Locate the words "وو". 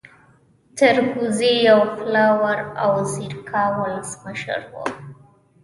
4.71-4.83